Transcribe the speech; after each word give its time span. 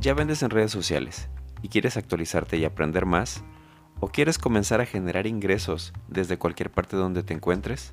¿Ya 0.00 0.14
vendes 0.14 0.44
en 0.44 0.50
redes 0.50 0.70
sociales 0.70 1.28
y 1.60 1.68
quieres 1.68 1.96
actualizarte 1.96 2.56
y 2.56 2.64
aprender 2.64 3.04
más? 3.04 3.42
¿O 3.98 4.08
quieres 4.08 4.38
comenzar 4.38 4.80
a 4.80 4.86
generar 4.86 5.26
ingresos 5.26 5.92
desde 6.06 6.38
cualquier 6.38 6.70
parte 6.70 6.96
donde 6.96 7.24
te 7.24 7.34
encuentres? 7.34 7.90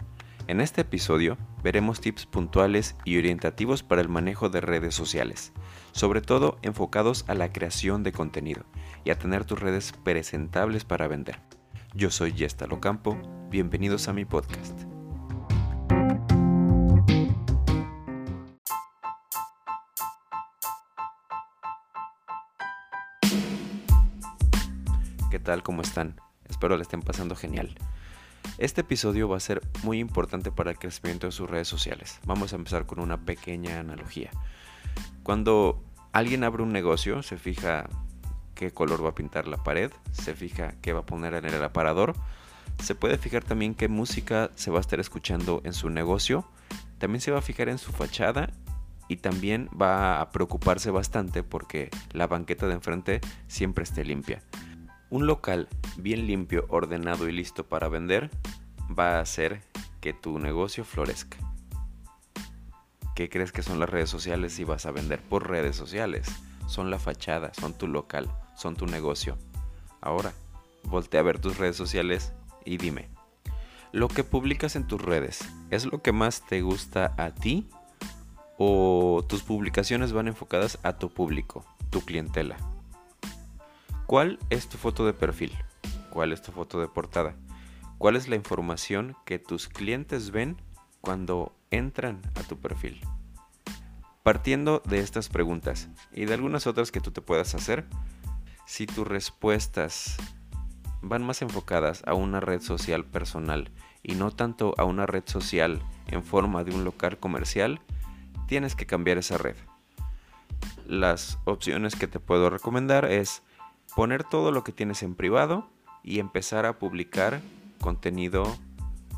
En 0.47 0.61
este 0.61 0.81
episodio 0.81 1.35
veremos 1.63 2.01
tips 2.01 2.27
puntuales 2.27 2.95
y 3.05 3.17
orientativos 3.17 3.81
para 3.81 4.01
el 4.01 4.09
manejo 4.09 4.49
de 4.49 4.61
redes 4.61 4.93
sociales, 4.93 5.51
sobre 5.93 6.21
todo 6.21 6.59
enfocados 6.61 7.25
a 7.27 7.33
la 7.33 7.51
creación 7.51 8.03
de 8.03 8.11
contenido 8.11 8.65
y 9.03 9.09
a 9.09 9.17
tener 9.17 9.45
tus 9.45 9.59
redes 9.59 9.91
presentables 10.03 10.85
para 10.85 11.07
vender. 11.07 11.39
Yo 11.95 12.11
soy 12.11 12.33
Yesta 12.33 12.67
Locampo, 12.67 13.17
bienvenidos 13.49 14.07
a 14.07 14.13
mi 14.13 14.25
podcast. 14.25 14.94
Tal? 25.45 25.63
¿Cómo 25.63 25.83
están? 25.83 26.19
Espero 26.49 26.75
le 26.75 26.81
estén 26.81 27.01
pasando 27.01 27.35
genial. 27.35 27.75
Este 28.57 28.81
episodio 28.81 29.29
va 29.29 29.37
a 29.37 29.39
ser 29.39 29.61
muy 29.83 29.99
importante 29.99 30.51
para 30.51 30.71
el 30.71 30.79
crecimiento 30.79 31.27
de 31.27 31.31
sus 31.31 31.49
redes 31.49 31.67
sociales. 31.67 32.19
Vamos 32.25 32.51
a 32.51 32.57
empezar 32.57 32.85
con 32.85 32.99
una 32.99 33.17
pequeña 33.17 33.79
analogía. 33.79 34.31
Cuando 35.23 35.83
alguien 36.11 36.43
abre 36.43 36.63
un 36.63 36.73
negocio, 36.73 37.21
se 37.23 37.37
fija 37.37 37.87
qué 38.55 38.71
color 38.71 39.05
va 39.05 39.09
a 39.09 39.15
pintar 39.15 39.47
la 39.47 39.63
pared, 39.63 39.91
se 40.11 40.33
fija 40.33 40.73
qué 40.81 40.93
va 40.93 41.01
a 41.01 41.05
poner 41.05 41.35
en 41.35 41.45
el 41.45 41.63
aparador, 41.63 42.15
se 42.81 42.95
puede 42.95 43.17
fijar 43.17 43.43
también 43.43 43.75
qué 43.75 43.87
música 43.87 44.49
se 44.55 44.71
va 44.71 44.79
a 44.79 44.81
estar 44.81 44.99
escuchando 44.99 45.61
en 45.63 45.73
su 45.73 45.89
negocio, 45.89 46.45
también 46.97 47.21
se 47.21 47.31
va 47.31 47.39
a 47.39 47.43
fijar 47.43 47.69
en 47.69 47.77
su 47.77 47.91
fachada 47.91 48.49
y 49.07 49.17
también 49.17 49.69
va 49.79 50.21
a 50.21 50.31
preocuparse 50.31 50.89
bastante 50.89 51.43
porque 51.43 51.91
la 52.13 52.25
banqueta 52.25 52.67
de 52.67 52.73
enfrente 52.73 53.21
siempre 53.47 53.83
esté 53.83 54.03
limpia. 54.03 54.41
Un 55.15 55.27
local 55.27 55.69
bien 55.95 56.27
limpio, 56.27 56.65
ordenado 56.67 57.29
y 57.29 57.31
listo 57.31 57.65
para 57.65 57.87
vender 57.87 58.29
va 58.99 59.11
a 59.11 59.21
hacer 59.21 59.61
que 60.01 60.11
tu 60.11 60.39
negocio 60.39 60.83
florezca. 60.83 61.37
¿Qué 63.15 63.29
crees 63.29 63.53
que 63.53 63.63
son 63.63 63.79
las 63.79 63.89
redes 63.89 64.09
sociales 64.09 64.51
si 64.51 64.65
vas 64.65 64.85
a 64.85 64.91
vender 64.91 65.21
por 65.21 65.49
redes 65.49 65.77
sociales? 65.77 66.27
Son 66.67 66.91
la 66.91 66.99
fachada, 66.99 67.53
son 67.53 67.73
tu 67.73 67.87
local, 67.87 68.29
son 68.57 68.75
tu 68.75 68.87
negocio. 68.87 69.37
Ahora, 70.01 70.33
voltea 70.83 71.21
a 71.21 71.23
ver 71.23 71.39
tus 71.39 71.57
redes 71.57 71.77
sociales 71.77 72.33
y 72.65 72.75
dime, 72.75 73.07
¿lo 73.93 74.09
que 74.09 74.25
publicas 74.25 74.75
en 74.75 74.85
tus 74.85 75.01
redes 75.01 75.39
es 75.69 75.85
lo 75.85 76.01
que 76.01 76.11
más 76.11 76.45
te 76.45 76.61
gusta 76.61 77.13
a 77.15 77.31
ti? 77.33 77.69
¿O 78.57 79.23
tus 79.25 79.43
publicaciones 79.43 80.11
van 80.11 80.27
enfocadas 80.27 80.77
a 80.83 80.97
tu 80.97 81.09
público, 81.09 81.63
tu 81.89 82.01
clientela? 82.01 82.57
¿Cuál 84.05 84.37
es 84.51 84.69
tu 84.69 84.77
foto 84.77 85.03
de 85.07 85.13
perfil? 85.13 85.51
¿Cuál 86.11 86.31
es 86.31 86.43
tu 86.43 86.51
foto 86.51 86.79
de 86.79 86.87
portada? 86.87 87.35
¿Cuál 87.97 88.15
es 88.15 88.27
la 88.27 88.35
información 88.35 89.15
que 89.25 89.39
tus 89.39 89.67
clientes 89.67 90.29
ven 90.29 90.61
cuando 91.01 91.55
entran 91.71 92.21
a 92.35 92.43
tu 92.43 92.55
perfil? 92.59 93.01
Partiendo 94.21 94.83
de 94.85 94.99
estas 94.99 95.29
preguntas 95.29 95.89
y 96.13 96.25
de 96.25 96.35
algunas 96.35 96.67
otras 96.67 96.91
que 96.91 97.01
tú 97.01 97.09
te 97.09 97.21
puedas 97.21 97.55
hacer, 97.55 97.87
si 98.67 98.85
tus 98.85 99.07
respuestas 99.07 100.17
van 101.01 101.23
más 101.23 101.41
enfocadas 101.41 102.03
a 102.05 102.13
una 102.13 102.39
red 102.39 102.61
social 102.61 103.05
personal 103.05 103.71
y 104.03 104.13
no 104.13 104.29
tanto 104.29 104.75
a 104.77 104.83
una 104.83 105.07
red 105.07 105.23
social 105.25 105.81
en 106.05 106.23
forma 106.23 106.63
de 106.63 106.75
un 106.75 106.83
local 106.83 107.17
comercial, 107.17 107.81
tienes 108.47 108.75
que 108.75 108.85
cambiar 108.85 109.17
esa 109.17 109.39
red. 109.39 109.55
Las 110.85 111.39
opciones 111.45 111.95
que 111.95 112.07
te 112.07 112.19
puedo 112.19 112.51
recomendar 112.51 113.05
es 113.05 113.41
poner 113.95 114.23
todo 114.23 114.51
lo 114.51 114.63
que 114.63 114.71
tienes 114.71 115.03
en 115.03 115.15
privado 115.15 115.69
y 116.03 116.19
empezar 116.19 116.65
a 116.65 116.77
publicar 116.77 117.41
contenido 117.79 118.55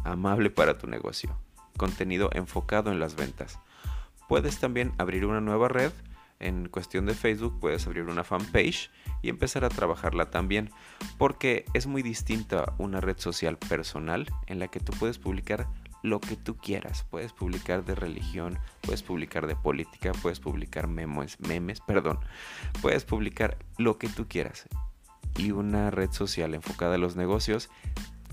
amable 0.03 0.49
para 0.49 0.77
tu 0.77 0.88
negocio, 0.88 1.38
contenido 1.77 2.29
enfocado 2.33 2.91
en 2.91 2.99
las 2.99 3.16
ventas. 3.16 3.59
Puedes 4.27 4.59
también 4.59 4.93
abrir 4.97 5.25
una 5.25 5.41
nueva 5.41 5.67
red. 5.67 5.91
En 6.39 6.69
cuestión 6.69 7.07
de 7.07 7.16
Facebook 7.16 7.59
puedes 7.59 7.87
abrir 7.87 8.03
una 8.03 8.23
fanpage 8.23 8.91
y 9.23 9.29
empezar 9.29 9.66
a 9.66 9.69
trabajarla 9.69 10.29
también, 10.29 10.69
porque 11.17 11.66
es 11.73 11.87
muy 11.87 12.03
distinta 12.03 12.73
una 12.77 13.01
red 13.01 13.17
social 13.17 13.57
personal 13.57 14.31
en 14.45 14.59
la 14.59 14.67
que 14.67 14.79
tú 14.79 14.93
puedes 14.99 15.17
publicar 15.17 15.67
lo 16.07 16.19
que 16.19 16.35
tú 16.35 16.56
quieras. 16.57 17.06
Puedes 17.09 17.34
publicar 17.34 17.85
de 17.85 17.95
religión, 17.95 18.57
puedes 18.81 19.03
publicar 19.03 19.47
de 19.47 19.56
política, 19.56 20.12
puedes 20.22 20.40
publicar 20.40 20.88
memes, 20.88 21.40
memes, 21.40 21.81
perdón. 21.81 22.19
Puedes 22.81 23.06
publicar 23.06 23.57
lo 23.78 23.97
que 23.97 24.09
tú 24.09 24.28
quieras. 24.28 24.67
Y 25.38 25.51
una 25.51 25.91
red 25.91 26.12
social 26.12 26.53
enfocada 26.56 26.96
a 26.96 26.97
los 26.97 27.16
negocios, 27.16 27.69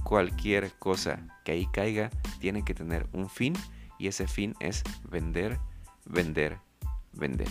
cualquier 0.04 0.72
cosa 0.78 1.26
que 1.44 1.52
ahí 1.52 1.66
caiga 1.66 2.10
tiene 2.38 2.64
que 2.64 2.74
tener 2.74 3.08
un 3.12 3.28
fin 3.28 3.54
y 3.98 4.08
ese 4.08 4.26
fin 4.26 4.54
es 4.60 4.82
vender, 5.10 5.58
vender, 6.04 6.58
vender. 7.12 7.48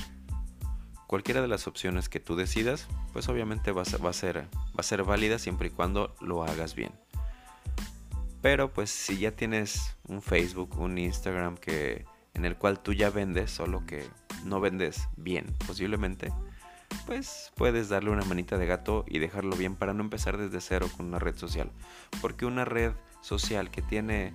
Cualquiera 1.08 1.42
de 1.42 1.48
las 1.48 1.68
opciones 1.68 2.10
que 2.10 2.20
tú 2.20 2.36
decidas, 2.36 2.88
pues 3.12 3.30
obviamente 3.30 3.72
va 3.72 3.84
a 3.84 3.86
ser, 3.86 4.04
va 4.04 4.10
a 4.10 4.84
ser, 4.84 5.04
válida 5.04 5.38
siempre 5.38 5.68
y 5.68 5.72
cuando 5.72 6.16
lo 6.22 6.44
hagas 6.44 6.74
bien. 6.74 6.92
Pero 8.44 8.74
pues 8.74 8.90
si 8.90 9.20
ya 9.20 9.32
tienes 9.32 9.96
un 10.06 10.22
Facebook, 10.22 10.78
un 10.78 10.98
Instagram 10.98 11.56
que 11.56 12.06
en 12.34 12.44
el 12.44 12.58
cual 12.58 12.82
tú 12.82 12.92
ya 12.92 13.10
vendes, 13.10 13.50
solo 13.52 13.86
que 13.86 14.06
no 14.44 14.60
vendes 14.60 15.08
bien, 15.16 15.46
posiblemente, 15.66 16.34
pues 17.06 17.54
puedes 17.56 17.88
darle 17.88 18.10
una 18.10 18.26
manita 18.26 18.58
de 18.58 18.66
gato 18.66 19.06
y 19.08 19.20
dejarlo 19.20 19.56
bien 19.56 19.78
para 19.78 19.94
no 19.94 20.04
empezar 20.04 20.38
desde 20.38 20.60
cero 20.60 20.90
con 20.98 21.06
una 21.06 21.20
red 21.20 21.38
social. 21.38 21.72
Porque 22.20 22.46
una 22.46 22.66
red 22.66 22.92
social 23.22 23.72
que 23.72 23.82
tiene 23.82 24.34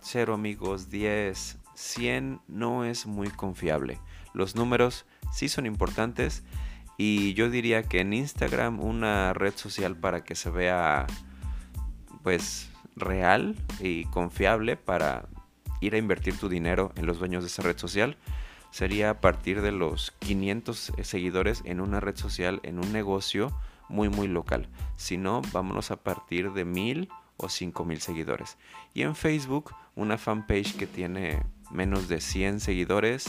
cero 0.00 0.32
amigos, 0.32 0.88
10, 0.88 1.58
100 1.74 2.40
no 2.48 2.86
es 2.86 3.04
muy 3.04 3.28
confiable. 3.28 4.00
Los 4.32 4.56
números 4.56 5.04
sí 5.30 5.50
son 5.50 5.66
importantes 5.66 6.42
y 6.96 7.34
yo 7.34 7.50
diría 7.50 7.82
que 7.82 8.00
en 8.00 8.14
Instagram 8.14 8.80
una 8.80 9.34
red 9.34 9.52
social 9.54 9.94
para 9.94 10.24
que 10.24 10.34
se 10.34 10.48
vea 10.48 11.06
pues 12.22 12.70
real 12.96 13.56
y 13.80 14.04
confiable 14.06 14.76
para 14.76 15.28
ir 15.80 15.94
a 15.94 15.98
invertir 15.98 16.38
tu 16.38 16.48
dinero 16.48 16.92
en 16.96 17.06
los 17.06 17.18
dueños 17.18 17.42
de 17.42 17.48
esa 17.48 17.62
red 17.62 17.76
social 17.76 18.16
sería 18.70 19.10
a 19.10 19.20
partir 19.20 19.62
de 19.62 19.70
los 19.70 20.12
500 20.18 20.94
seguidores 21.02 21.62
en 21.64 21.80
una 21.80 22.00
red 22.00 22.16
social, 22.16 22.58
en 22.64 22.78
un 22.78 22.92
negocio 22.92 23.56
muy 23.88 24.08
muy 24.08 24.26
local. 24.26 24.68
Si 24.96 25.16
no, 25.16 25.42
vámonos 25.52 25.90
a 25.90 25.96
partir 25.96 26.52
de 26.52 26.64
1000 26.64 27.08
o 27.36 27.48
5000 27.48 28.00
seguidores. 28.00 28.56
Y 28.92 29.02
en 29.02 29.14
Facebook, 29.14 29.74
una 29.94 30.18
fanpage 30.18 30.76
que 30.76 30.86
tiene 30.86 31.42
menos 31.70 32.08
de 32.08 32.20
100 32.20 32.60
seguidores 32.60 33.26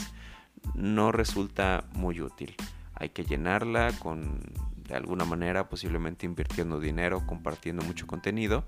no 0.74 1.12
resulta 1.12 1.84
muy 1.92 2.20
útil. 2.20 2.54
Hay 2.94 3.10
que 3.10 3.24
llenarla 3.24 3.92
con 4.00 4.40
de 4.88 4.94
alguna 4.94 5.24
manera, 5.24 5.68
posiblemente 5.68 6.26
invirtiendo 6.26 6.80
dinero, 6.80 7.26
compartiendo 7.26 7.84
mucho 7.84 8.06
contenido, 8.06 8.66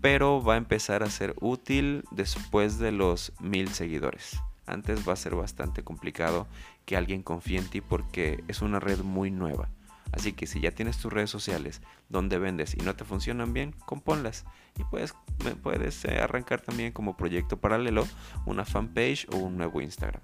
pero 0.00 0.42
va 0.42 0.54
a 0.54 0.58
empezar 0.58 1.02
a 1.02 1.10
ser 1.10 1.34
útil 1.40 2.04
después 2.10 2.78
de 2.78 2.92
los 2.92 3.32
mil 3.40 3.68
seguidores. 3.68 4.40
Antes 4.66 5.08
va 5.08 5.14
a 5.14 5.16
ser 5.16 5.34
bastante 5.34 5.82
complicado 5.82 6.46
que 6.84 6.96
alguien 6.96 7.22
confíe 7.22 7.58
en 7.58 7.68
ti 7.68 7.80
porque 7.80 8.44
es 8.46 8.62
una 8.62 8.78
red 8.78 9.00
muy 9.00 9.30
nueva. 9.30 9.68
Así 10.12 10.32
que 10.32 10.46
si 10.46 10.60
ya 10.60 10.72
tienes 10.72 10.98
tus 10.98 11.12
redes 11.12 11.30
sociales 11.30 11.80
donde 12.08 12.38
vendes 12.38 12.74
y 12.74 12.82
no 12.82 12.94
te 12.96 13.04
funcionan 13.04 13.52
bien, 13.52 13.72
compónlas. 13.86 14.44
Y 14.76 14.84
puedes, 14.84 15.14
puedes 15.62 16.04
eh, 16.04 16.18
arrancar 16.18 16.60
también 16.60 16.92
como 16.92 17.16
proyecto 17.16 17.58
paralelo 17.58 18.06
una 18.46 18.64
fanpage 18.64 19.26
o 19.32 19.36
un 19.36 19.56
nuevo 19.56 19.80
Instagram. 19.80 20.22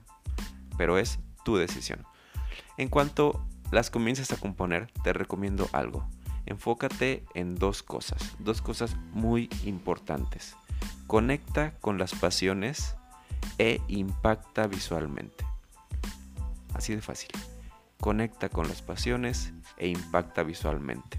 Pero 0.77 0.99
es 0.99 1.19
tu 1.45 1.57
decisión. 1.57 2.05
En 2.77 2.89
cuanto 2.89 3.47
las 3.71 3.91
comienzas 3.91 4.33
a 4.33 4.37
componer, 4.37 4.91
te 5.03 5.13
recomiendo 5.13 5.69
algo. 5.73 6.07
Enfócate 6.47 7.25
en 7.35 7.57
dos 7.57 7.83
cosas, 7.83 8.37
dos 8.39 8.63
cosas 8.63 8.97
muy 9.13 9.51
importantes. 9.65 10.57
Conecta 11.07 11.73
con 11.81 11.99
las 11.99 12.15
pasiones 12.15 12.97
e 13.59 13.81
impacta 13.89 14.67
visualmente. 14.67 15.45
Así 16.75 16.95
de 16.95 17.03
fácil. 17.03 17.31
Conecta 18.01 18.49
con 18.49 18.69
las 18.69 18.83
pasiones 18.83 19.53
e 19.79 19.89
impacta 19.89 20.43
visualmente. 20.43 21.19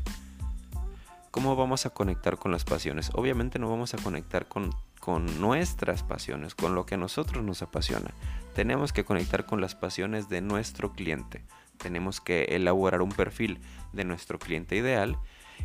¿Cómo 1.31 1.55
vamos 1.55 1.85
a 1.85 1.89
conectar 1.89 2.37
con 2.37 2.51
las 2.51 2.63
pasiones? 2.63 3.11
Obviamente 3.13 3.59
no 3.59 3.69
vamos 3.69 3.93
a 3.93 3.97
conectar 3.97 4.47
con, 4.47 4.73
con 4.99 5.41
nuestras 5.41 6.03
pasiones, 6.03 6.55
con 6.55 6.73
lo 6.73 6.85
que 6.85 6.95
a 6.95 6.97
nosotros 6.97 7.43
nos 7.43 7.61
apasiona. 7.61 8.11
Tenemos 8.55 8.93
que 8.93 9.03
conectar 9.03 9.45
con 9.45 9.61
las 9.61 9.75
pasiones 9.75 10.29
de 10.29 10.41
nuestro 10.41 10.93
cliente, 10.93 11.43
tenemos 11.77 12.21
que 12.21 12.43
elaborar 12.55 13.01
un 13.01 13.11
perfil 13.11 13.59
de 13.93 14.03
nuestro 14.03 14.39
cliente 14.39 14.75
ideal 14.75 15.17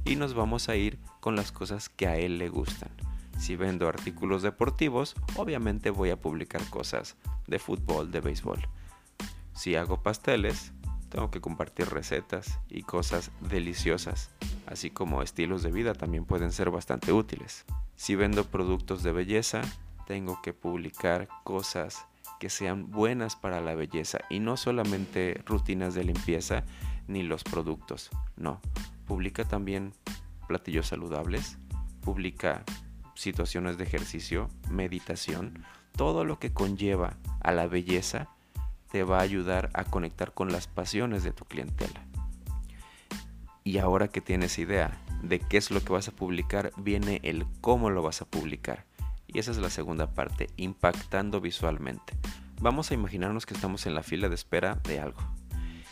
y 0.05 0.17
nos 0.17 0.35
vamos 0.35 0.69
a 0.69 0.77
ir 0.77 0.99
con 1.21 1.37
las 1.37 1.53
cosas 1.53 1.89
que 1.89 2.07
a 2.07 2.17
él 2.17 2.39
le 2.39 2.49
gustan. 2.49 2.91
Si 3.39 3.57
vendo 3.57 3.89
artículos 3.89 4.43
deportivos, 4.43 5.15
obviamente 5.37 5.91
voy 5.91 6.11
a 6.11 6.21
publicar 6.21 6.65
cosas 6.71 7.17
de 7.47 7.59
fútbol, 7.59 8.11
de 8.11 8.21
béisbol. 8.21 8.69
Si 9.55 9.75
hago 9.75 10.03
pasteles, 10.03 10.73
tengo 11.09 11.31
que 11.31 11.41
compartir 11.41 11.89
recetas 11.91 12.59
y 12.69 12.83
cosas 12.83 13.31
deliciosas, 13.41 14.31
así 14.67 14.91
como 14.91 15.23
estilos 15.23 15.63
de 15.63 15.73
vida 15.73 15.93
también 15.93 16.25
pueden 16.25 16.53
ser 16.53 16.71
bastante 16.71 17.13
útiles. 17.13 17.65
Si 17.97 18.15
vendo 18.15 18.45
productos 18.47 19.03
de 19.03 19.13
belleza, 19.13 19.63
tengo 20.07 20.41
que 20.41 20.53
publicar 20.53 21.29
cosas 21.45 22.07
que 22.43 22.51
sean 22.51 22.91
buenas 22.91 23.37
para 23.37 23.61
la 23.61 23.77
belleza 23.77 24.19
y 24.29 24.41
no 24.41 24.57
solamente 24.57 25.41
rutinas 25.47 25.95
de 25.95 26.03
limpieza 26.03 26.65
ni 27.07 27.23
los 27.23 27.45
productos, 27.45 28.11
no. 28.37 28.61
Publica 29.07 29.45
también 29.45 29.93
platillos 30.49 30.89
saludables, 30.89 31.57
publica 32.01 32.65
situaciones 33.15 33.79
de 33.79 33.85
ejercicio, 33.85 34.49
meditación, 34.69 35.65
todo 35.95 36.25
lo 36.25 36.41
que 36.41 36.53
conlleva 36.53 37.17
a 37.43 37.53
la 37.53 37.69
belleza 37.69 38.27
te 38.91 39.05
va 39.05 39.19
a 39.19 39.23
ayudar 39.23 39.71
a 39.73 39.85
conectar 39.85 40.35
con 40.35 40.51
las 40.51 40.67
pasiones 40.67 41.23
de 41.23 41.31
tu 41.31 41.45
clientela. 41.45 42.05
Y 43.63 43.79
ahora 43.79 44.09
que 44.09 44.21
tienes 44.21 44.59
idea 44.59 45.01
de 45.23 45.39
qué 45.39 45.59
es 45.59 45.71
lo 45.71 45.81
que 45.81 45.93
vas 45.93 46.09
a 46.09 46.17
publicar, 46.17 46.73
viene 46.77 47.21
el 47.23 47.47
cómo 47.61 47.89
lo 47.89 48.03
vas 48.03 48.21
a 48.21 48.25
publicar. 48.25 48.85
Y 49.33 49.39
esa 49.39 49.51
es 49.51 49.59
la 49.59 49.71
segunda 49.71 50.13
parte, 50.13 50.51
impactando 50.57 51.41
visualmente. 51.41 52.15
Vamos 52.61 52.91
a 52.91 52.95
imaginarnos 52.95 53.47
que 53.47 53.55
estamos 53.55 53.87
en 53.87 53.95
la 53.95 54.03
fila 54.03 54.29
de 54.29 54.35
espera 54.35 54.77
de 54.85 55.01
algo. 55.01 55.21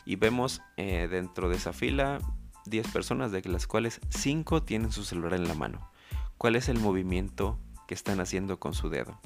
Y 0.04 0.16
vemos 0.16 0.60
eh, 0.76 1.08
dentro 1.10 1.48
de 1.48 1.56
esa 1.56 1.72
fila 1.72 2.18
10 2.66 2.88
personas, 2.88 3.32
de 3.32 3.42
las 3.42 3.66
cuales 3.66 4.00
5 4.10 4.62
tienen 4.62 4.92
su 4.92 5.04
celular 5.04 5.34
en 5.34 5.48
la 5.48 5.54
mano. 5.54 5.90
¿Cuál 6.38 6.56
es 6.56 6.68
el 6.68 6.78
movimiento 6.78 7.58
que 7.86 7.94
están 7.94 8.20
haciendo 8.20 8.60
con 8.60 8.74
su 8.74 8.88
dedo? 8.88 9.18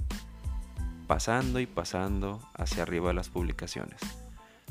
Pasando 1.06 1.60
y 1.60 1.66
pasando 1.66 2.40
hacia 2.54 2.82
arriba 2.82 3.12
las 3.12 3.28
publicaciones. 3.28 4.00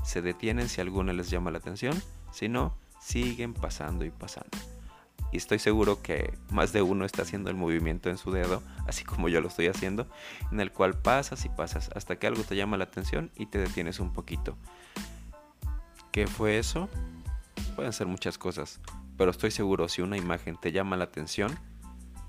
Se 0.04 0.22
detienen 0.22 0.68
si 0.68 0.82
alguna 0.82 1.14
les 1.14 1.30
llama 1.30 1.52
la 1.52 1.60
atención, 1.60 2.02
si 2.32 2.50
no, 2.50 2.76
siguen 3.00 3.54
pasando 3.54 4.04
y 4.06 4.10
pasando. 4.10 4.58
Y 5.34 5.38
estoy 5.38 5.58
seguro 5.58 6.00
que 6.04 6.38
más 6.52 6.74
de 6.74 6.84
uno 6.84 7.06
está 7.06 7.24
haciendo 7.24 7.50
el 7.50 7.56
movimiento 7.56 8.12
en 8.12 8.20
su 8.20 8.32
dedo, 8.32 8.62
así 8.86 9.04
como 9.04 9.30
yo 9.30 9.42
lo 9.42 9.48
estoy 9.48 9.66
haciendo, 9.66 10.08
en 10.52 10.60
el 10.60 10.72
cual 10.72 10.94
pasas 10.94 11.44
y 11.46 11.50
pasas 11.50 11.90
hasta 11.96 12.18
que 12.18 12.28
algo 12.28 12.44
te 12.44 12.56
llama 12.56 12.78
la 12.78 12.84
atención 12.84 13.32
y 13.36 13.48
te 13.48 13.58
detienes 13.58 14.00
un 14.00 14.14
poquito. 14.14 14.56
¿Qué 16.12 16.28
fue 16.28 16.60
eso? 16.60 16.88
Pueden 17.76 17.94
ser 17.94 18.06
muchas 18.06 18.38
cosas, 18.38 18.80
pero 19.18 19.32
estoy 19.32 19.50
seguro 19.50 19.90
si 19.90 20.04
una 20.04 20.18
imagen 20.18 20.56
te 20.56 20.72
llama 20.72 20.98
la 20.98 21.06
atención, 21.06 21.58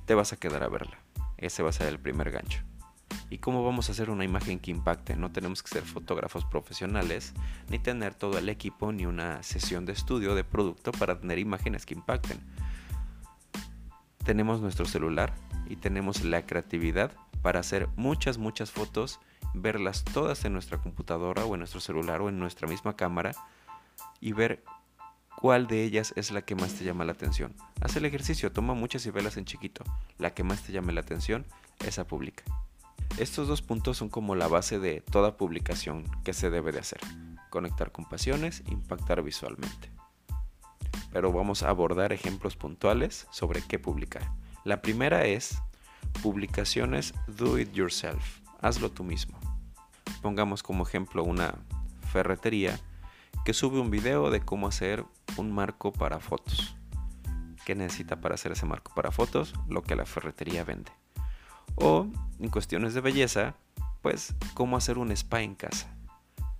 te 0.07 0.15
vas 0.15 0.33
a 0.33 0.39
quedar 0.39 0.63
a 0.63 0.69
verla. 0.69 0.99
Ese 1.37 1.63
va 1.63 1.69
a 1.69 1.73
ser 1.73 1.89
el 1.89 1.99
primer 1.99 2.31
gancho. 2.31 2.63
¿Y 3.29 3.37
cómo 3.37 3.63
vamos 3.63 3.91
a 3.91 3.93
hacer 3.93 4.09
una 4.09 4.25
imagen 4.25 4.59
que 4.59 4.71
impacte? 4.71 5.15
No 5.15 5.31
tenemos 5.31 5.63
que 5.63 5.69
ser 5.69 5.83
fotógrafos 5.83 6.47
profesionales, 6.47 7.35
ni 7.69 7.79
tener 7.79 8.15
todo 8.15 8.39
el 8.39 8.49
equipo, 8.49 8.93
ni 8.93 9.05
una 9.05 9.43
sesión 9.43 9.85
de 9.85 9.93
estudio 9.93 10.35
de 10.35 10.45
producto 10.45 10.91
para 10.91 11.21
tener 11.21 11.39
imágenes 11.39 11.85
que 11.85 11.93
impacten. 11.93 12.41
Tenemos 14.25 14.61
nuestro 14.61 14.87
celular 14.87 15.35
y 15.69 15.77
tenemos 15.77 16.25
la 16.25 16.47
creatividad 16.47 17.13
para 17.43 17.61
hacer 17.61 17.89
muchas, 17.97 18.39
muchas 18.39 18.71
fotos, 18.71 19.21
verlas 19.53 20.03
todas 20.05 20.45
en 20.47 20.55
nuestra 20.55 20.79
computadora 20.79 21.45
o 21.45 21.55
en 21.55 21.61
nuestro 21.61 21.81
celular 21.81 22.23
o 22.23 22.31
en 22.31 22.39
nuestra 22.39 22.67
misma 22.67 22.97
cámara 22.97 23.33
y 24.21 24.33
ver 24.33 24.65
cuál 25.37 25.67
de 25.67 25.85
ellas 25.85 26.15
es 26.17 26.31
la 26.31 26.43
que 26.43 26.55
más 26.55 26.73
te 26.75 26.85
llama 26.85 27.05
la 27.05 27.13
atención. 27.13 27.55
Haz 27.83 27.97
el 27.97 28.07
ejercicio, 28.07 28.51
toma 28.51 28.73
muchas 28.73 29.05
y 29.05 29.11
velas 29.11 29.37
en 29.37 29.45
chiquito. 29.45 29.85
La 30.19 30.33
que 30.33 30.43
más 30.43 30.63
te 30.63 30.73
llame 30.73 30.95
la 30.95 31.03
atención, 31.03 31.45
esa 31.81 32.07
publica. 32.07 32.45
Estos 33.19 33.47
dos 33.47 33.61
puntos 33.61 33.99
son 33.99 34.09
como 34.09 34.35
la 34.35 34.49
base 34.49 34.79
de 34.79 35.03
toda 35.03 35.37
publicación 35.37 36.05
que 36.25 36.33
se 36.33 36.49
debe 36.49 36.73
de 36.73 36.81
hacer. 36.81 37.01
Conectar 37.51 37.93
con 37.93 38.07
pasiones, 38.07 38.63
impactar 38.69 39.23
visualmente. 39.23 39.94
Pero 41.15 41.33
vamos 41.33 41.63
a 41.63 41.69
abordar 41.69 42.13
ejemplos 42.13 42.57
puntuales 42.57 43.29
sobre 43.31 43.63
qué 43.63 43.79
publicar. 43.79 44.33
La 44.65 44.83
primera 44.83 45.25
es 45.27 45.63
publicaciones 46.25 47.15
do 47.29 47.57
it 47.57 47.73
yourself. 47.73 48.41
Hazlo 48.61 48.91
tú 48.91 49.05
mismo. 49.05 49.39
Pongamos 50.23 50.65
como 50.65 50.83
ejemplo 50.83 51.23
una 51.23 51.55
ferretería 52.11 52.81
que 53.45 53.55
sube 53.55 53.79
un 53.79 53.93
video 53.93 54.29
de 54.31 54.41
cómo 54.41 54.67
hacer 54.67 55.05
un 55.37 55.53
marco 55.53 55.93
para 55.93 56.19
fotos. 56.19 56.77
¿Qué 57.65 57.77
necesita 57.77 58.21
para 58.21 58.35
hacer 58.35 58.51
ese 58.51 58.67
marco 58.67 58.93
para 58.93 59.13
fotos? 59.13 59.55
Lo 59.69 59.85
que 59.85 59.95
la 59.95 60.07
ferretería 60.07 60.65
vende. 60.65 60.91
O, 61.77 62.09
en 62.41 62.49
cuestiones 62.49 62.93
de 62.93 63.01
belleza, 63.01 63.55
pues 64.03 64.35
cómo 64.55 64.77
hacer 64.77 64.99
un 64.99 65.13
spa 65.13 65.43
en 65.43 65.55
casa. 65.55 65.95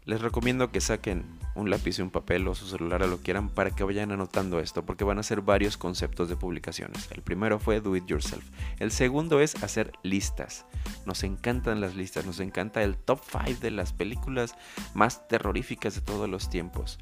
Les 0.07 0.21
recomiendo 0.21 0.71
que 0.71 0.83
saquen 0.83 1.25
un 1.55 1.71
lápiz 1.71 1.99
y 1.99 2.03
un 2.03 2.11
papel 2.11 2.47
o 2.49 2.55
su 2.55 2.67
celular 2.67 3.03
a 3.03 3.07
lo 3.07 3.19
quieran 3.19 3.49
para 3.49 3.71
que 3.71 3.85
vayan 3.85 4.13
anotando 4.13 4.61
esto, 4.61 4.85
porque 4.85 5.05
van 5.05 5.19
a 5.19 5.23
ser 5.23 5.41
varios 5.41 5.79
conceptos 5.79 6.29
de 6.29 6.37
publicaciones. 6.37 7.09
El 7.11 7.23
primero 7.23 7.59
fue 7.59 7.81
do 7.81 7.97
it 7.97 8.05
yourself. 8.07 8.45
El 8.81 8.91
segundo 8.91 9.41
es 9.41 9.63
hacer 9.63 9.93
listas. 10.03 10.67
Nos 11.07 11.23
encantan 11.23 11.81
las 11.81 11.95
listas, 11.95 12.27
nos 12.27 12.41
encanta 12.41 12.83
el 12.83 12.97
top 12.97 13.21
5 13.31 13.61
de 13.61 13.71
las 13.71 13.95
películas 13.95 14.55
más 14.93 15.27
terroríficas 15.27 15.95
de 15.95 16.03
todos 16.03 16.29
los 16.29 16.51
tiempos. 16.51 16.99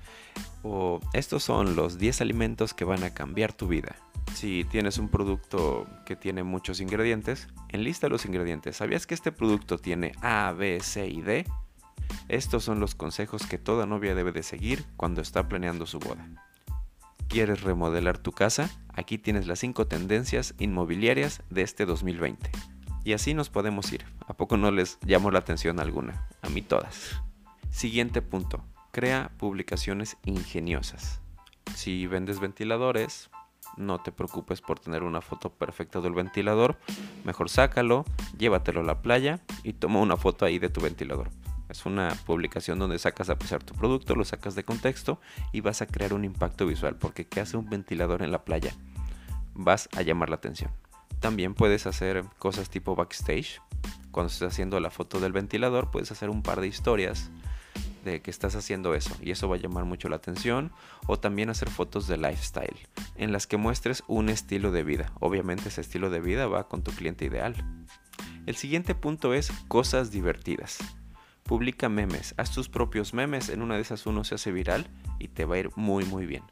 O 0.62 1.00
estos 1.12 1.42
son 1.42 1.74
los 1.74 1.98
10 1.98 2.20
alimentos 2.20 2.72
que 2.72 2.84
van 2.84 3.02
a 3.02 3.14
cambiar 3.14 3.52
tu 3.52 3.66
vida. 3.66 3.96
Si 4.34 4.64
tienes 4.70 4.98
un 4.98 5.08
producto 5.08 5.86
que 6.06 6.14
tiene 6.14 6.44
muchos 6.44 6.80
ingredientes, 6.80 7.48
enlista 7.68 8.08
los 8.08 8.26
ingredientes. 8.26 8.76
¿Sabías 8.76 9.06
que 9.08 9.14
este 9.14 9.32
producto 9.32 9.78
tiene 9.78 10.12
A, 10.22 10.52
B, 10.52 10.78
C 10.80 11.08
y 11.08 11.20
D? 11.20 11.46
Estos 12.28 12.64
son 12.64 12.80
los 12.80 12.94
consejos 12.94 13.46
que 13.46 13.58
toda 13.58 13.86
novia 13.86 14.14
debe 14.14 14.32
de 14.32 14.42
seguir 14.42 14.84
cuando 14.96 15.20
está 15.20 15.48
planeando 15.48 15.86
su 15.86 15.98
boda. 15.98 16.26
¿Quieres 17.28 17.62
remodelar 17.62 18.18
tu 18.18 18.32
casa? 18.32 18.70
Aquí 18.94 19.18
tienes 19.18 19.46
las 19.46 19.58
5 19.60 19.86
tendencias 19.86 20.54
inmobiliarias 20.58 21.42
de 21.50 21.62
este 21.62 21.86
2020. 21.86 22.50
Y 23.04 23.14
así 23.14 23.34
nos 23.34 23.48
podemos 23.50 23.92
ir. 23.92 24.04
¿A 24.26 24.34
poco 24.34 24.56
no 24.56 24.70
les 24.70 24.98
llamó 25.00 25.30
la 25.30 25.38
atención 25.40 25.80
alguna? 25.80 26.28
A 26.42 26.48
mí 26.48 26.62
todas. 26.62 27.22
Siguiente 27.70 28.22
punto. 28.22 28.62
Crea 28.92 29.32
publicaciones 29.38 30.18
ingeniosas. 30.24 31.20
Si 31.74 32.06
vendes 32.06 32.38
ventiladores, 32.38 33.30
no 33.76 34.00
te 34.02 34.12
preocupes 34.12 34.60
por 34.60 34.78
tener 34.78 35.02
una 35.02 35.20
foto 35.20 35.50
perfecta 35.50 36.00
del 36.00 36.12
ventilador. 36.12 36.76
Mejor 37.24 37.48
sácalo, 37.48 38.04
llévatelo 38.36 38.80
a 38.80 38.84
la 38.84 39.00
playa 39.00 39.40
y 39.62 39.72
toma 39.72 40.00
una 40.00 40.16
foto 40.16 40.44
ahí 40.44 40.58
de 40.58 40.68
tu 40.68 40.80
ventilador. 40.80 41.30
Es 41.72 41.86
una 41.86 42.14
publicación 42.26 42.78
donde 42.78 42.98
sacas 42.98 43.30
a 43.30 43.38
pesar 43.38 43.62
tu 43.62 43.72
producto, 43.72 44.14
lo 44.14 44.26
sacas 44.26 44.54
de 44.54 44.62
contexto 44.62 45.18
y 45.52 45.62
vas 45.62 45.80
a 45.80 45.86
crear 45.86 46.12
un 46.12 46.22
impacto 46.22 46.66
visual. 46.66 46.96
Porque 46.96 47.26
¿qué 47.26 47.40
hace 47.40 47.56
un 47.56 47.70
ventilador 47.70 48.22
en 48.22 48.30
la 48.30 48.44
playa? 48.44 48.74
Vas 49.54 49.88
a 49.96 50.02
llamar 50.02 50.28
la 50.28 50.36
atención. 50.36 50.70
También 51.20 51.54
puedes 51.54 51.86
hacer 51.86 52.24
cosas 52.38 52.68
tipo 52.68 52.94
backstage. 52.94 53.62
Cuando 54.10 54.30
estés 54.30 54.48
haciendo 54.48 54.78
la 54.80 54.90
foto 54.90 55.18
del 55.18 55.32
ventilador, 55.32 55.90
puedes 55.90 56.12
hacer 56.12 56.28
un 56.28 56.42
par 56.42 56.60
de 56.60 56.66
historias 56.66 57.30
de 58.04 58.20
que 58.20 58.30
estás 58.30 58.54
haciendo 58.54 58.94
eso 58.94 59.16
y 59.22 59.30
eso 59.30 59.48
va 59.48 59.56
a 59.56 59.58
llamar 59.58 59.86
mucho 59.86 60.10
la 60.10 60.16
atención 60.16 60.72
o 61.06 61.18
también 61.18 61.48
hacer 61.48 61.70
fotos 61.70 62.06
de 62.06 62.18
lifestyle 62.18 62.76
en 63.16 63.32
las 63.32 63.46
que 63.46 63.56
muestres 63.56 64.02
un 64.08 64.28
estilo 64.28 64.72
de 64.72 64.84
vida. 64.84 65.10
Obviamente 65.20 65.70
ese 65.70 65.80
estilo 65.80 66.10
de 66.10 66.20
vida 66.20 66.48
va 66.48 66.68
con 66.68 66.82
tu 66.82 66.90
cliente 66.90 67.24
ideal. 67.24 67.54
El 68.44 68.56
siguiente 68.56 68.94
punto 68.94 69.32
es 69.32 69.52
cosas 69.68 70.10
divertidas. 70.10 70.80
Publica 71.44 71.88
memes, 71.88 72.34
haz 72.36 72.50
tus 72.52 72.68
propios 72.68 73.14
memes, 73.14 73.48
en 73.48 73.62
una 73.62 73.74
de 73.74 73.82
esas 73.82 74.06
uno 74.06 74.24
se 74.24 74.36
hace 74.36 74.52
viral 74.52 74.86
y 75.18 75.28
te 75.28 75.44
va 75.44 75.56
a 75.56 75.58
ir 75.58 75.70
muy 75.76 76.04
muy 76.04 76.26
bien. 76.26 76.42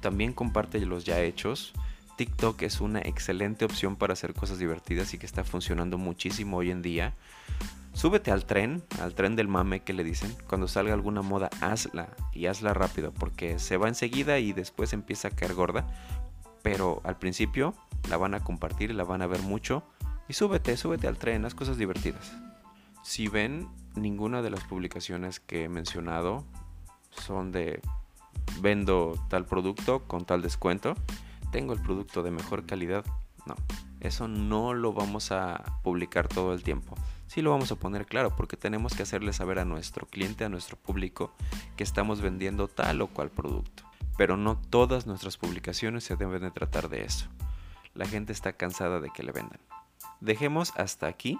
También 0.00 0.32
comparte 0.32 0.80
los 0.84 1.04
ya 1.04 1.20
hechos. 1.20 1.72
TikTok 2.16 2.62
es 2.62 2.80
una 2.80 3.00
excelente 3.00 3.64
opción 3.64 3.96
para 3.96 4.12
hacer 4.12 4.34
cosas 4.34 4.58
divertidas 4.58 5.14
y 5.14 5.18
que 5.18 5.26
está 5.26 5.44
funcionando 5.44 5.98
muchísimo 5.98 6.58
hoy 6.58 6.70
en 6.70 6.82
día. 6.82 7.14
Súbete 7.92 8.30
al 8.30 8.44
tren, 8.44 8.82
al 9.00 9.14
tren 9.14 9.34
del 9.34 9.48
mame 9.48 9.80
que 9.80 9.92
le 9.92 10.04
dicen. 10.04 10.34
Cuando 10.48 10.68
salga 10.68 10.94
alguna 10.94 11.22
moda, 11.22 11.50
hazla 11.60 12.08
y 12.32 12.46
hazla 12.46 12.74
rápido 12.74 13.12
porque 13.12 13.58
se 13.58 13.76
va 13.76 13.88
enseguida 13.88 14.38
y 14.38 14.52
después 14.52 14.92
empieza 14.92 15.28
a 15.28 15.30
caer 15.32 15.54
gorda. 15.54 15.86
Pero 16.62 17.00
al 17.04 17.18
principio 17.18 17.74
la 18.08 18.16
van 18.16 18.34
a 18.34 18.40
compartir, 18.40 18.94
la 18.94 19.04
van 19.04 19.22
a 19.22 19.26
ver 19.26 19.42
mucho. 19.42 19.82
Y 20.28 20.34
súbete, 20.34 20.76
súbete 20.76 21.08
al 21.08 21.18
tren, 21.18 21.44
haz 21.44 21.54
cosas 21.54 21.78
divertidas. 21.78 22.36
Si 23.08 23.26
ven, 23.26 23.70
ninguna 23.94 24.42
de 24.42 24.50
las 24.50 24.64
publicaciones 24.64 25.40
que 25.40 25.64
he 25.64 25.68
mencionado 25.70 26.44
son 27.10 27.52
de 27.52 27.80
vendo 28.60 29.14
tal 29.30 29.46
producto 29.46 30.06
con 30.06 30.26
tal 30.26 30.42
descuento, 30.42 30.92
tengo 31.50 31.72
el 31.72 31.80
producto 31.80 32.22
de 32.22 32.30
mejor 32.30 32.66
calidad. 32.66 33.06
No, 33.46 33.54
eso 34.00 34.28
no 34.28 34.74
lo 34.74 34.92
vamos 34.92 35.32
a 35.32 35.80
publicar 35.82 36.28
todo 36.28 36.52
el 36.52 36.62
tiempo. 36.62 36.96
Sí 37.28 37.40
lo 37.40 37.50
vamos 37.50 37.72
a 37.72 37.76
poner 37.76 38.04
claro 38.04 38.36
porque 38.36 38.58
tenemos 38.58 38.94
que 38.94 39.04
hacerle 39.04 39.32
saber 39.32 39.58
a 39.58 39.64
nuestro 39.64 40.06
cliente, 40.06 40.44
a 40.44 40.50
nuestro 40.50 40.76
público, 40.76 41.32
que 41.76 41.84
estamos 41.84 42.20
vendiendo 42.20 42.68
tal 42.68 43.00
o 43.00 43.06
cual 43.06 43.30
producto. 43.30 43.84
Pero 44.18 44.36
no 44.36 44.60
todas 44.60 45.06
nuestras 45.06 45.38
publicaciones 45.38 46.04
se 46.04 46.16
deben 46.16 46.42
de 46.42 46.50
tratar 46.50 46.90
de 46.90 47.06
eso. 47.06 47.26
La 47.94 48.04
gente 48.04 48.34
está 48.34 48.52
cansada 48.52 49.00
de 49.00 49.08
que 49.08 49.22
le 49.22 49.32
vendan. 49.32 49.60
Dejemos 50.20 50.74
hasta 50.76 51.06
aquí 51.06 51.38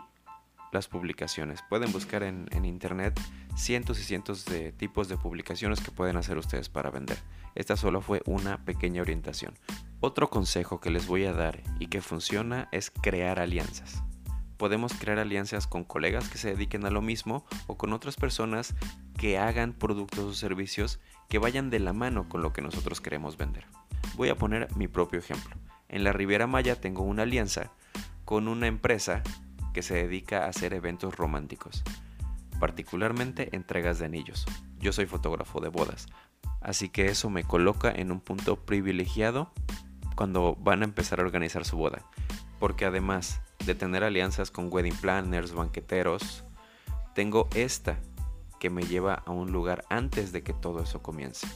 las 0.73 0.89
publicaciones. 0.89 1.61
Pueden 1.69 1.93
buscar 1.93 2.23
en, 2.23 2.49
internet 2.65 3.19
cientos 3.57 3.99
y 4.01 4.05
cientos 4.05 4.45
de 4.45 4.73
tipos 4.73 5.09
de 5.09 5.17
publicaciones 5.17 5.81
que 5.81 5.91
pueden 5.91 6.17
hacer 6.17 6.39
ustedes 6.39 6.69
para 6.69 6.91
vender. 6.91 7.19
Esta 7.55 7.77
solo 7.77 8.01
fue 8.01 8.23
una 8.27 8.65
pequeña 8.65 9.03
orientación. 9.03 9.55
Otro 10.01 10.31
consejo 10.31 10.81
que 10.81 10.91
les 10.91 11.07
voy 11.07 11.25
a 11.25 11.33
dar 11.33 11.63
y 11.79 11.89
que 11.89 12.01
funciona 12.01 12.69
es 12.73 12.91
crear 12.91 13.41
alianzas. 13.41 14.03
Podemos 14.57 14.93
crear 14.93 15.19
alianzas 15.19 15.67
con 15.67 15.85
colegas 15.85 16.29
que 16.29 16.39
se 16.39 16.49
dediquen 16.49 16.85
a 16.85 16.91
lo 16.91 17.01
mismo 17.01 17.45
o 17.67 17.77
con 17.77 17.93
otras 17.93 18.17
personas 18.17 18.75
que 19.17 19.39
hagan 19.39 19.73
productos 19.73 20.25
o 20.25 20.35
servicios 20.35 21.01
que 21.29 21.39
vayan 21.39 21.71
de 21.71 21.79
la 21.79 21.93
mano 21.93 22.29
con 22.29 22.43
lo 22.43 22.53
que 22.53 22.63
nosotros 22.63 23.01
queremos 23.01 23.37
vender. 23.37 23.67
Voy 24.17 24.31
a 24.31 24.37
poner 24.37 24.69
mi 24.77 24.89
propio 24.89 25.19
ejemplo. 25.19 25.57
En 25.89 26.05
la 26.05 26.13
Riviera 26.13 26.47
Maya 26.47 26.81
tengo 26.81 27.03
una 27.03 27.23
alianza 27.23 27.73
con 28.25 28.49
una 28.49 28.67
empresa 28.67 29.23
que 29.73 29.83
se 29.83 29.95
dedica 29.95 30.45
a 30.45 30.49
hacer 30.49 30.75
eventos 30.75 31.17
románticos, 31.17 31.83
particularmente 32.61 33.55
entregas 33.55 33.99
de 33.99 34.07
anillos. 34.07 34.47
Yo 34.79 34.93
soy 34.93 35.07
fotógrafo 35.07 35.61
de 35.61 35.69
bodas, 35.69 36.07
así 36.61 36.89
que 36.89 37.07
eso 37.07 37.31
me 37.31 37.45
coloca 37.45 37.91
en 37.91 38.13
un 38.13 38.21
punto 38.21 38.57
privilegiado 38.57 39.53
cuando 40.17 40.57
van 40.57 40.83
a 40.83 40.85
empezar 40.85 41.21
a 41.21 41.25
organizar 41.25 41.65
su 41.65 41.77
boda, 41.77 42.03
porque 42.59 42.85
además 42.85 43.41
de 43.65 43.75
tener 43.75 44.05
alianzas 44.05 44.51
con 44.51 44.73
wedding 44.73 44.97
planners, 44.97 45.53
banqueteros, 45.53 46.45
tengo 47.15 47.49
esta 47.55 47.99
que 48.59 48.71
me 48.71 48.83
lleva 48.83 49.23
a 49.27 49.31
un 49.31 49.53
lugar 49.53 49.85
antes 49.89 50.33
de 50.33 50.43
que 50.43 50.53
todo 50.53 50.83
eso 50.83 51.03
comience. 51.03 51.47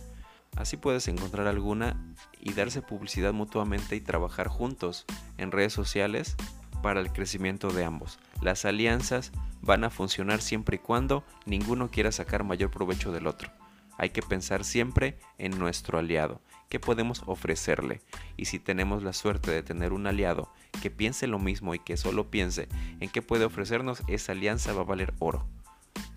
Así 0.57 0.77
puedes 0.77 1.09
encontrar 1.09 1.47
alguna 1.47 2.15
y 2.39 2.53
darse 2.53 2.83
publicidad 2.83 3.33
mutuamente 3.33 3.97
y 3.97 4.01
trabajar 4.01 4.49
juntos 4.49 5.07
en 5.39 5.51
redes 5.51 5.73
sociales 5.73 6.37
para 6.83 7.01
el 7.01 7.13
crecimiento 7.13 7.69
de 7.73 7.85
ambos. 7.85 8.19
Las 8.41 8.65
alianzas 8.65 9.33
van 9.61 9.85
a 9.85 9.91
funcionar 9.91 10.43
siempre 10.43 10.77
y 10.77 10.79
cuando 10.81 11.25
ninguno 11.47 11.91
quiera 11.91 12.13
sacar 12.13 12.45
mayor 12.45 12.71
provecho 12.71 13.13
del 13.13 13.27
otro. 13.27 13.51
Hay 13.99 14.11
que 14.11 14.23
pensar 14.23 14.65
siempre 14.65 15.19
en 15.39 15.59
nuestro 15.59 15.99
aliado, 15.99 16.41
qué 16.69 16.81
podemos 16.81 17.23
ofrecerle. 17.27 18.01
Y 18.37 18.47
si 18.47 18.59
tenemos 18.59 19.03
la 19.03 19.13
suerte 19.13 19.51
de 19.51 19.63
tener 19.63 19.93
un 19.93 20.07
aliado 20.07 20.53
que 20.83 20.91
piense 20.91 21.27
lo 21.27 21.39
mismo 21.39 21.75
y 21.75 21.79
que 21.79 21.97
solo 21.97 22.31
piense 22.31 22.69
en 23.01 23.11
qué 23.11 23.23
puede 23.23 23.45
ofrecernos, 23.45 24.03
esa 24.09 24.33
alianza 24.33 24.73
va 24.73 24.81
a 24.81 24.85
valer 24.87 25.15
oro. 25.19 25.47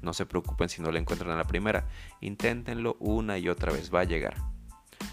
No 0.02 0.14
se 0.14 0.26
preocupen 0.26 0.70
si 0.70 0.82
no 0.82 0.92
la 0.92 1.00
encuentran 1.00 1.32
a 1.32 1.38
la 1.38 1.44
primera, 1.46 1.88
inténtenlo 2.22 2.96
una 3.00 3.38
y 3.38 3.50
otra 3.50 3.72
vez, 3.72 3.94
va 3.94 4.02
a 4.02 4.06
llegar. 4.06 4.36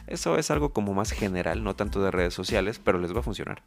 Eso 0.06 0.38
es 0.38 0.50
algo 0.50 0.72
como 0.72 0.94
más 0.94 1.10
general, 1.10 1.64
no 1.64 1.76
tanto 1.76 2.02
de 2.02 2.10
redes 2.10 2.34
sociales, 2.34 2.78
pero 2.78 2.98
les 2.98 3.14
va 3.14 3.20
a 3.20 3.24
funcionar. 3.24 3.62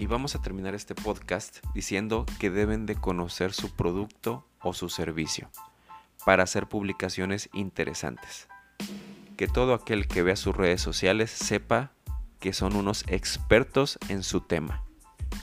Y 0.00 0.06
vamos 0.06 0.34
a 0.34 0.40
terminar 0.40 0.74
este 0.74 0.94
podcast 0.94 1.58
diciendo 1.74 2.24
que 2.38 2.48
deben 2.48 2.86
de 2.86 2.94
conocer 2.94 3.52
su 3.52 3.68
producto 3.68 4.46
o 4.62 4.72
su 4.72 4.88
servicio 4.88 5.50
para 6.24 6.42
hacer 6.42 6.70
publicaciones 6.70 7.50
interesantes. 7.52 8.48
Que 9.36 9.46
todo 9.46 9.74
aquel 9.74 10.08
que 10.08 10.22
vea 10.22 10.36
sus 10.36 10.56
redes 10.56 10.80
sociales 10.80 11.30
sepa 11.30 11.92
que 12.38 12.54
son 12.54 12.76
unos 12.76 13.04
expertos 13.08 13.98
en 14.08 14.22
su 14.22 14.40
tema. 14.40 14.82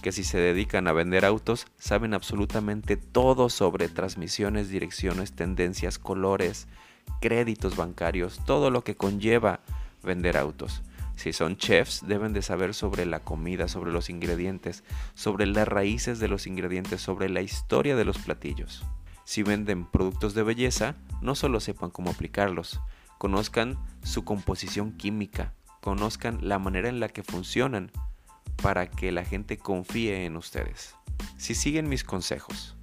Que 0.02 0.12
si 0.12 0.24
se 0.24 0.40
dedican 0.40 0.88
a 0.88 0.92
vender 0.92 1.24
autos, 1.24 1.68
saben 1.78 2.16
absolutamente 2.16 2.98
todo 2.98 3.50
sobre 3.50 3.90
transmisiones, 3.90 4.70
direcciones, 4.70 5.34
tendencias, 5.34 6.00
colores, 6.00 6.68
créditos 7.22 7.76
bancarios, 7.76 8.44
todo 8.44 8.72
lo 8.72 8.84
que 8.84 8.96
conlleva 8.96 9.60
vender 10.02 10.36
autos. 10.36 10.82
Si 11.18 11.34
son 11.34 11.58
chefs, 11.58 12.08
deben 12.08 12.32
de 12.32 12.44
saber 12.44 12.76
sobre 12.76 13.08
la 13.08 13.22
comida, 13.22 13.68
sobre 13.68 13.92
los 13.92 14.12
ingredientes, 14.12 14.84
sobre 15.16 15.48
las 15.48 15.68
raíces 15.68 16.20
de 16.20 16.28
los 16.28 16.46
ingredientes, 16.46 17.02
sobre 17.02 17.28
la 17.28 17.42
historia 17.42 17.96
de 17.96 18.06
los 18.06 18.20
platillos. 18.20 18.86
Si 19.26 19.42
venden 19.42 19.86
productos 19.86 20.36
de 20.36 20.44
belleza, 20.44 20.96
no 21.22 21.34
solo 21.34 21.60
sepan 21.60 21.90
cómo 21.90 22.12
aplicarlos, 22.12 22.80
conozcan 23.18 23.80
su 24.04 24.24
composición 24.24 24.92
química, 24.92 25.54
conozcan 25.82 26.38
la 26.48 26.60
manera 26.60 26.88
en 26.88 27.00
la 27.00 27.10
que 27.10 27.24
funcionan 27.24 27.92
para 28.62 28.88
que 28.88 29.12
la 29.12 29.26
gente 29.26 29.58
confíe 29.58 30.24
en 30.26 30.38
ustedes. 30.38 30.96
Si 31.38 31.56
siguen 31.56 31.90
mis 31.90 32.04
consejos, 32.04 32.78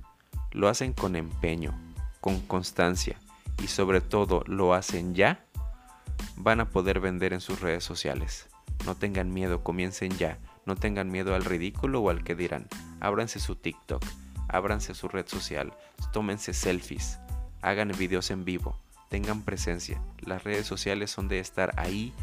lo 0.50 0.68
hacen 0.68 0.92
con 0.92 1.14
empeño, 1.14 1.72
con 2.20 2.40
constancia 2.40 3.16
y 3.62 3.68
sobre 3.68 4.00
todo 4.00 4.42
lo 4.48 4.74
hacen 4.74 5.14
ya, 5.14 5.46
van 6.36 6.60
a 6.60 6.70
poder 6.70 7.00
vender 7.00 7.32
en 7.32 7.40
sus 7.40 7.60
redes 7.60 7.84
sociales. 7.84 8.48
No 8.86 8.94
tengan 8.94 9.32
miedo, 9.32 9.62
comiencen 9.62 10.10
ya. 10.16 10.38
No 10.66 10.76
tengan 10.76 11.10
miedo 11.10 11.34
al 11.34 11.44
ridículo 11.44 12.00
o 12.00 12.10
al 12.10 12.24
que 12.24 12.34
dirán. 12.34 12.68
Ábranse 13.00 13.38
su 13.38 13.54
TikTok, 13.54 14.02
ábranse 14.48 14.94
su 14.94 15.08
red 15.08 15.26
social, 15.26 15.74
tómense 16.12 16.54
selfies, 16.54 17.18
hagan 17.60 17.92
videos 17.98 18.30
en 18.30 18.44
vivo, 18.44 18.78
tengan 19.10 19.42
presencia. 19.42 20.00
Las 20.20 20.44
redes 20.44 20.66
sociales 20.66 21.10
son 21.10 21.28
de 21.28 21.38
estar 21.38 21.72
ahí. 21.76 22.14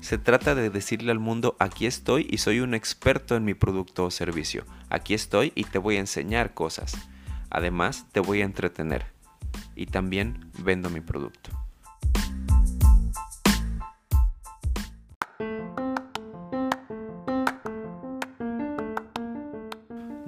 Se 0.00 0.18
trata 0.18 0.54
de 0.54 0.70
decirle 0.70 1.10
al 1.10 1.18
mundo, 1.18 1.56
aquí 1.58 1.86
estoy 1.86 2.26
y 2.30 2.38
soy 2.38 2.60
un 2.60 2.74
experto 2.74 3.36
en 3.36 3.44
mi 3.44 3.54
producto 3.54 4.04
o 4.04 4.10
servicio. 4.10 4.64
Aquí 4.88 5.14
estoy 5.14 5.52
y 5.54 5.64
te 5.64 5.78
voy 5.78 5.96
a 5.96 6.00
enseñar 6.00 6.54
cosas. 6.54 6.96
Además, 7.50 8.06
te 8.12 8.20
voy 8.20 8.40
a 8.40 8.44
entretener. 8.44 9.06
Y 9.74 9.86
también 9.86 10.50
vendo 10.62 10.90
mi 10.90 11.00
producto. 11.00 11.59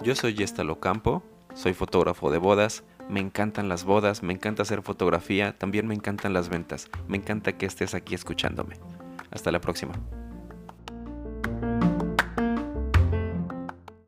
Yo 0.03 0.17
soy 0.17 0.35
Yestalo 0.35 0.81
Campo, 0.81 1.23
soy 1.55 1.75
fotógrafo 1.75 2.33
de 2.33 2.39
bodas, 2.39 2.83
me 3.09 3.21
encantan 3.21 3.69
las 3.69 3.85
bodas, 3.85 4.25
me 4.25 4.33
encanta 4.33 4.63
hacer 4.63 4.83
fotografía, 4.83 5.57
también 5.57 5.87
me 5.87 5.95
encantan 5.95 6.33
las 6.33 6.49
ventas, 6.49 6.91
me 7.07 7.19
encanta 7.19 7.53
que 7.53 7.67
estés 7.67 7.95
aquí 7.95 8.17
escuchándome. 8.17 8.75
Hasta 9.31 9.53
la 9.53 9.61
próxima. 9.61 9.93